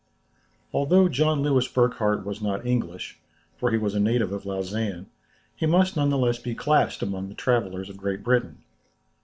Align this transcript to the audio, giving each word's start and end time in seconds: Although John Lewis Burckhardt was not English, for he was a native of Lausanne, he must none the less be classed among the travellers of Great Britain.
Although 0.73 1.09
John 1.09 1.43
Lewis 1.43 1.67
Burckhardt 1.67 2.25
was 2.25 2.41
not 2.41 2.65
English, 2.65 3.19
for 3.55 3.69
he 3.69 3.77
was 3.77 3.93
a 3.93 3.99
native 3.99 4.31
of 4.31 4.47
Lausanne, 4.47 5.05
he 5.55 5.67
must 5.67 5.95
none 5.95 6.09
the 6.09 6.17
less 6.17 6.39
be 6.39 6.55
classed 6.55 7.03
among 7.03 7.29
the 7.29 7.35
travellers 7.35 7.87
of 7.87 7.97
Great 7.97 8.23
Britain. 8.23 8.63